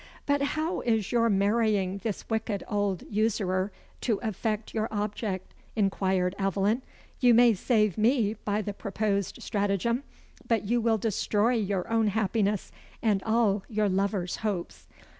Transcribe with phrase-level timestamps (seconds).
[0.25, 6.81] "But how is your marrying this wicked old usurer to effect your object?" inquired Aveline.
[7.19, 10.01] "You may save me by the proposed stratagem;
[10.47, 12.71] but you will destroy your own happiness,
[13.03, 14.87] and all your lover's hopes."